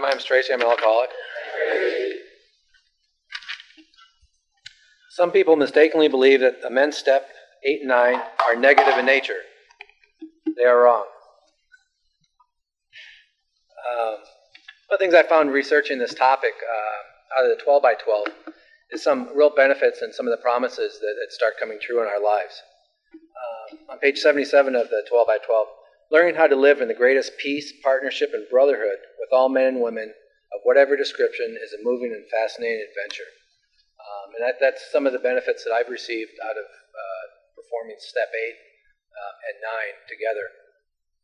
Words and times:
my 0.00 0.10
name's 0.10 0.24
Tracy. 0.24 0.52
I'm 0.52 0.60
an 0.60 0.66
alcoholic. 0.66 1.10
Some 5.10 5.30
people 5.30 5.56
mistakenly 5.56 6.08
believe 6.08 6.40
that 6.40 6.60
amends 6.66 6.96
step 6.96 7.28
eight 7.64 7.80
and 7.80 7.88
nine 7.88 8.20
are 8.48 8.56
negative 8.56 8.96
in 8.96 9.04
nature. 9.04 9.40
They 10.56 10.64
are 10.64 10.82
wrong. 10.82 11.04
Um, 13.90 14.14
one 14.14 14.94
of 14.94 14.98
the 14.98 14.98
things 14.98 15.14
I 15.14 15.22
found 15.22 15.52
researching 15.52 15.98
this 15.98 16.14
topic 16.14 16.52
uh, 16.64 17.40
out 17.40 17.50
of 17.50 17.58
the 17.58 17.62
12 17.62 17.82
by 17.82 17.94
12 17.94 18.28
is 18.92 19.02
some 19.02 19.28
real 19.36 19.50
benefits 19.54 20.00
and 20.00 20.14
some 20.14 20.26
of 20.26 20.30
the 20.30 20.42
promises 20.42 20.98
that, 21.00 21.14
that 21.20 21.32
start 21.32 21.54
coming 21.60 21.78
true 21.80 22.00
in 22.00 22.08
our 22.08 22.22
lives. 22.22 22.62
Um, 23.12 23.78
on 23.90 23.98
page 23.98 24.18
77 24.18 24.74
of 24.74 24.88
the 24.88 25.04
12 25.08 25.26
by 25.26 25.38
12, 25.44 25.66
learning 26.10 26.34
how 26.34 26.46
to 26.46 26.56
live 26.56 26.80
in 26.80 26.88
the 26.88 26.94
greatest 26.94 27.38
peace, 27.38 27.72
partnership, 27.82 28.30
and 28.34 28.46
brotherhood 28.50 28.98
with 29.18 29.30
all 29.32 29.48
men 29.48 29.78
and 29.78 29.80
women 29.80 30.10
of 30.52 30.60
whatever 30.64 30.96
description 30.96 31.56
is 31.62 31.72
a 31.72 31.82
moving 31.82 32.10
and 32.10 32.26
fascinating 32.30 32.82
adventure. 32.90 33.30
Um, 34.00 34.34
and 34.34 34.42
that, 34.42 34.56
that's 34.58 34.90
some 34.90 35.06
of 35.06 35.12
the 35.12 35.22
benefits 35.22 35.62
that 35.62 35.70
I've 35.70 35.88
received 35.88 36.34
out 36.42 36.58
of 36.58 36.66
uh, 36.66 37.24
performing 37.54 37.96
step 38.02 38.30
eight 38.34 38.58
um, 39.14 39.34
and 39.46 39.56
nine 39.62 39.94
together. 40.10 40.46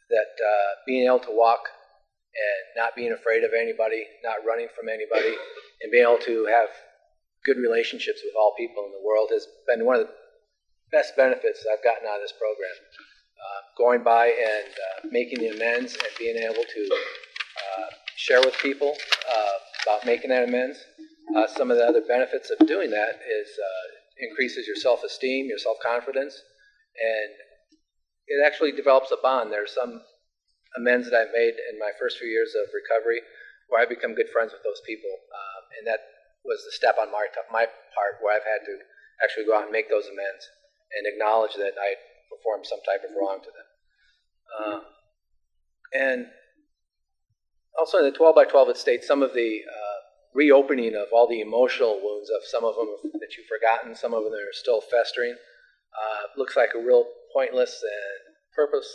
That 0.07 0.33
uh, 0.39 0.71
being 0.87 1.11
able 1.11 1.25
to 1.27 1.35
walk 1.35 1.67
and 1.67 2.63
not 2.79 2.95
being 2.95 3.11
afraid 3.11 3.43
of 3.43 3.51
anybody, 3.51 4.07
not 4.23 4.47
running 4.47 4.71
from 4.71 4.87
anybody, 4.87 5.35
and 5.83 5.91
being 5.91 6.07
able 6.07 6.23
to 6.31 6.47
have 6.47 6.71
good 7.43 7.59
relationships 7.59 8.23
with 8.23 8.39
all 8.39 8.55
people 8.55 8.87
in 8.87 8.95
the 8.95 9.03
world 9.03 9.35
has 9.35 9.51
been 9.67 9.83
one 9.83 9.99
of 9.99 10.07
the 10.07 10.15
best 10.95 11.17
benefits 11.17 11.67
I've 11.67 11.83
gotten 11.83 12.07
out 12.07 12.23
of 12.23 12.25
this 12.27 12.37
program. 12.39 12.77
Uh, 13.37 13.61
going 13.77 14.03
by 14.03 14.27
and 14.27 14.73
uh, 14.73 15.09
making 15.13 15.39
the 15.39 15.53
amends 15.53 15.93
and 15.93 16.13
being 16.19 16.37
able 16.37 16.65
to 16.65 16.83
uh, 16.89 17.87
share 18.17 18.41
with 18.41 18.57
people 18.65 18.97
uh, 19.29 19.57
about 19.85 20.07
making 20.07 20.31
that 20.31 20.49
amends. 20.49 20.81
Uh, 21.37 21.47
some 21.47 21.71
of 21.71 21.77
the 21.77 21.85
other 21.85 22.01
benefits 22.09 22.49
of 22.49 22.67
doing 22.67 22.91
that 22.91 23.21
is 23.21 23.49
increases 24.17 24.67
your 24.67 24.77
self-esteem, 24.77 25.45
your 25.45 25.59
self-confidence, 25.59 26.33
and 26.33 27.31
it 28.27 28.41
actually 28.41 28.73
develops 28.73 29.13
a 29.13 29.21
bond. 29.21 29.53
There 29.53 29.63
are 29.63 29.69
some 29.69 30.01
amends 30.81 31.11
that 31.11 31.21
I've 31.21 31.37
made 31.37 31.61
in 31.69 31.79
my 31.79 31.93
first 32.01 32.17
few 32.17 32.29
years 32.29 32.57
of 32.57 32.73
recovery 32.73 33.21
where 33.69 33.83
I've 33.83 33.93
become 33.93 34.17
good 34.17 34.33
friends 34.33 34.57
with 34.57 34.65
those 34.65 34.81
people, 34.89 35.13
um, 35.13 35.63
and 35.77 35.85
that 35.87 36.01
was 36.41 36.65
the 36.65 36.73
step 36.73 36.97
on 36.97 37.13
my, 37.13 37.29
my 37.53 37.69
part 37.69 38.17
where 38.25 38.33
I've 38.33 38.49
had 38.49 38.65
to 38.65 38.81
actually 39.21 39.45
go 39.45 39.61
out 39.61 39.69
and 39.69 39.77
make 39.77 39.93
those 39.93 40.09
amends 40.09 40.49
and 40.97 41.05
acknowledge 41.05 41.53
that 41.61 41.77
I 41.77 42.01
performed 42.37 42.67
some 42.69 42.81
type 42.85 43.01
of 43.09 43.17
wrong 43.17 43.41
to 43.41 43.51
them. 43.51 43.69
Uh, 44.53 44.81
and 45.97 46.27
also 47.79 47.99
in 47.99 48.05
the 48.05 48.13
12 48.13 48.35
by 48.35 48.45
12, 48.45 48.69
it 48.71 48.77
states 48.77 49.07
some 49.07 49.23
of 49.23 49.33
the 49.33 49.61
uh, 49.65 49.99
reopening 50.35 50.95
of 50.95 51.09
all 51.13 51.29
the 51.29 51.41
emotional 51.41 52.01
wounds 52.03 52.29
of 52.31 52.45
some 52.45 52.65
of 52.65 52.77
them 52.77 52.89
that 53.21 53.37
you've 53.37 53.49
forgotten, 53.49 53.95
some 53.95 54.13
of 54.13 54.25
them 54.25 54.33
that 54.33 54.45
are 54.45 54.53
still 54.53 54.81
festering. 54.81 55.33
Uh, 55.33 56.23
looks 56.37 56.57
like 56.57 56.77
a 56.77 56.79
real 56.79 57.09
pointless 57.33 57.81
and 57.81 58.37
purpose, 58.53 58.89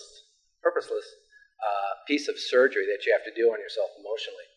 purposeless 0.61 1.05
uh, 1.61 1.93
piece 2.05 2.27
of 2.27 2.37
surgery 2.37 2.85
that 2.85 3.05
you 3.05 3.13
have 3.13 3.25
to 3.25 3.33
do 3.33 3.49
on 3.49 3.57
yourself 3.57 3.89
emotionally. 3.97 4.49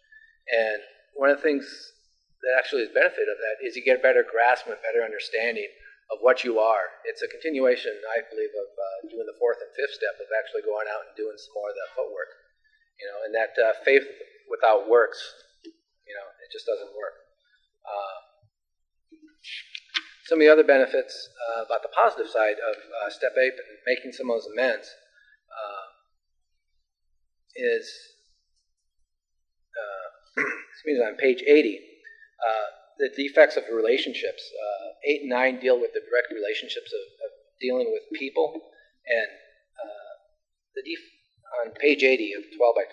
And 0.52 0.80
one 1.16 1.30
of 1.30 1.40
the 1.40 1.42
things 1.42 1.64
that 2.44 2.52
actually 2.60 2.84
is 2.84 2.92
benefit 2.92 3.28
of 3.32 3.40
that 3.40 3.64
is 3.64 3.76
you 3.76 3.84
get 3.84 4.00
a 4.00 4.04
better 4.04 4.24
grasp 4.24 4.68
and 4.68 4.76
a 4.76 4.84
better 4.84 5.00
understanding 5.00 5.68
of 6.12 6.20
what 6.20 6.44
you 6.44 6.60
are. 6.60 6.86
It's 7.08 7.22
a 7.22 7.28
continuation, 7.28 7.92
I 8.12 8.20
believe, 8.28 8.52
of 8.52 8.68
uh, 8.76 8.98
doing 9.08 9.24
the 9.24 9.38
fourth 9.40 9.60
and 9.64 9.70
fifth 9.72 9.96
step 9.96 10.16
of 10.20 10.28
actually 10.36 10.64
going 10.66 10.88
out 10.90 11.08
and 11.08 11.14
doing 11.16 11.36
some 11.40 11.54
more 11.56 11.70
of 11.72 11.76
that 11.76 11.90
footwork. 11.96 12.30
You 13.00 13.06
know, 13.08 13.18
and 13.24 13.32
that 13.34 13.52
uh, 13.56 13.72
faith 13.84 14.04
without 14.48 14.88
works, 14.88 15.18
you 15.64 16.14
know, 16.14 16.28
it 16.44 16.52
just 16.52 16.68
doesn't 16.68 16.92
work. 16.94 17.16
Uh, 17.84 18.18
some 20.28 20.40
of 20.40 20.44
the 20.44 20.52
other 20.52 20.64
benefits 20.64 21.12
uh, 21.36 21.64
about 21.64 21.82
the 21.82 21.92
positive 21.92 22.28
side 22.28 22.56
of 22.60 22.76
uh, 22.76 23.10
step 23.10 23.32
eight 23.36 23.56
and 23.56 23.76
making 23.84 24.12
some 24.12 24.30
of 24.30 24.40
those 24.40 24.48
amends 24.52 24.88
uh, 25.52 25.86
is, 27.56 27.84
excuse 30.72 30.98
me, 30.98 31.04
on 31.04 31.16
page 31.16 31.42
80 31.46 31.94
the 32.98 33.10
defects 33.16 33.56
of 33.56 33.64
relationships. 33.72 34.42
Eight 35.06 35.22
and 35.22 35.30
nine 35.30 35.60
deal 35.60 35.80
with 35.80 35.92
the 35.92 36.00
direct 36.00 36.32
relationships 36.32 36.92
of, 36.92 37.04
of 37.24 37.30
dealing 37.60 37.92
with 37.92 38.02
people, 38.18 38.72
and 39.06 39.30
uh, 39.76 40.14
the 40.74 40.82
def- 40.82 41.12
on 41.64 41.72
page 41.76 42.02
80 42.02 42.32
of 42.34 42.42
12 42.56 42.74
by 42.74 42.86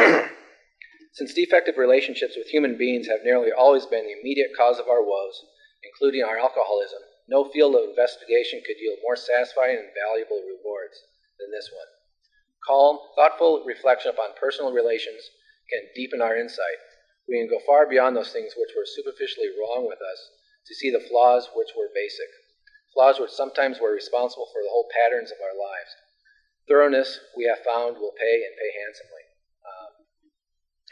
12. 0.00 0.30
Since 1.14 1.34
defective 1.34 1.78
relationships 1.78 2.34
with 2.36 2.48
human 2.48 2.76
beings 2.76 3.06
have 3.06 3.22
nearly 3.22 3.52
always 3.52 3.86
been 3.86 4.06
the 4.06 4.18
immediate 4.18 4.50
cause 4.56 4.78
of 4.78 4.88
our 4.88 5.02
woes, 5.02 5.38
including 5.82 6.22
our 6.22 6.38
alcoholism, 6.38 7.02
no 7.28 7.50
field 7.50 7.74
of 7.74 7.88
investigation 7.88 8.62
could 8.66 8.80
yield 8.80 8.98
more 9.02 9.16
satisfying 9.16 9.78
and 9.78 9.94
valuable 9.94 10.42
rewards 10.42 10.98
than 11.38 11.50
this 11.50 11.70
one. 11.72 11.86
Calm, 12.66 12.98
thoughtful 13.14 13.62
reflection 13.66 14.10
upon 14.10 14.34
personal 14.40 14.72
relations 14.72 15.22
can 15.70 15.86
deepen 15.94 16.20
our 16.20 16.36
insight, 16.36 16.80
we 17.28 17.38
can 17.38 17.48
go 17.48 17.60
far 17.64 17.88
beyond 17.88 18.16
those 18.16 18.32
things 18.32 18.52
which 18.56 18.76
were 18.76 18.84
superficially 18.84 19.48
wrong 19.56 19.86
with 19.88 20.00
us 20.02 20.20
to 20.66 20.74
see 20.74 20.90
the 20.90 21.02
flaws 21.02 21.48
which 21.54 21.76
were 21.76 21.92
basic, 21.94 22.28
flaws 22.92 23.20
which 23.20 23.32
sometimes 23.32 23.80
were 23.80 23.92
responsible 23.92 24.48
for 24.52 24.62
the 24.64 24.72
whole 24.72 24.88
patterns 24.88 25.30
of 25.30 25.38
our 25.44 25.56
lives. 25.56 25.92
Thoroughness, 26.64 27.20
we 27.36 27.44
have 27.44 27.60
found, 27.60 28.00
will 28.00 28.16
pay 28.16 28.40
and 28.40 28.56
pay 28.56 28.70
handsomely. 28.80 29.24
Um, 29.68 29.92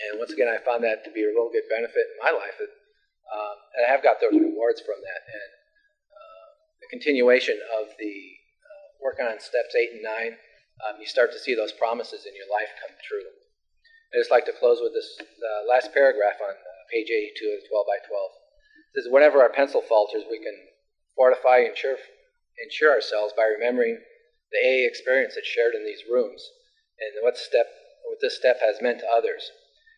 and 0.04 0.10
once 0.20 0.32
again, 0.32 0.52
I 0.52 0.60
found 0.60 0.84
that 0.84 1.04
to 1.08 1.10
be 1.12 1.24
a 1.24 1.32
real 1.32 1.48
good 1.48 1.64
benefit 1.72 2.12
in 2.12 2.18
my 2.20 2.28
life. 2.28 2.60
Um, 2.60 3.56
and 3.78 3.88
I 3.88 3.88
have 3.88 4.04
got 4.04 4.20
those 4.20 4.36
rewards 4.36 4.84
from 4.84 5.00
that. 5.00 5.22
And 5.24 5.50
uh, 6.12 6.46
the 6.84 6.88
continuation 6.92 7.56
of 7.80 7.96
the 7.96 8.14
uh, 8.60 8.86
working 9.00 9.24
on 9.24 9.40
steps 9.40 9.72
eight 9.72 9.96
and 9.96 10.04
nine, 10.04 10.36
um, 10.84 11.00
you 11.00 11.08
start 11.08 11.32
to 11.32 11.40
see 11.40 11.56
those 11.56 11.72
promises 11.72 12.28
in 12.28 12.36
your 12.36 12.50
life 12.52 12.68
come 12.76 12.92
true. 13.00 13.24
I 14.12 14.20
just 14.20 14.34
like 14.34 14.44
to 14.44 14.56
close 14.60 14.84
with 14.84 14.92
this 14.92 15.16
uh, 15.16 15.64
last 15.64 15.96
paragraph 15.96 16.36
on 16.44 16.52
uh, 16.52 16.82
page 16.92 17.08
82 17.08 17.32
of 17.48 17.64
the 17.64 17.68
12 17.72 17.86
by 17.88 18.00
12. 18.04 18.41
Says, 18.94 19.08
Whenever 19.08 19.40
our 19.40 19.52
pencil 19.52 19.82
falters, 19.82 20.24
we 20.30 20.38
can 20.38 20.56
fortify 21.16 21.58
and 21.58 21.68
ensure, 21.68 21.96
ensure 22.62 22.92
ourselves 22.92 23.32
by 23.36 23.44
remembering 23.44 23.98
the 24.52 24.58
AA 24.58 24.86
experience 24.86 25.34
that's 25.34 25.48
shared 25.48 25.74
in 25.74 25.84
these 25.84 26.04
rooms 26.10 26.50
and 27.00 27.22
what 27.22 27.36
step 27.36 27.66
what 28.06 28.18
this 28.20 28.36
step 28.36 28.58
has 28.60 28.82
meant 28.82 29.00
to 29.00 29.06
others. 29.06 29.50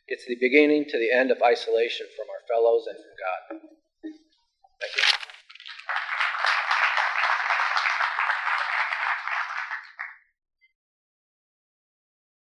It's 0.06 0.26
the 0.26 0.36
beginning 0.40 0.84
to 0.90 0.98
the 0.98 1.10
end 1.10 1.30
of 1.30 1.42
isolation 1.42 2.06
from 2.16 2.28
our 2.30 2.46
fellows 2.46 2.86
and 2.86 2.96
from 2.96 3.14
God. 3.18 3.60
Thank 4.80 4.96
you. 4.96 5.13